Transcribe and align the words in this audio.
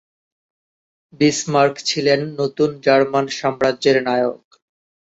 Bismarck 1.19 1.75
ছিলেন 1.89 2.19
নতুন 2.39 2.69
German 2.85 3.25
সাম্রাজ্যের 3.37 3.97
নায়ক। 4.07 4.41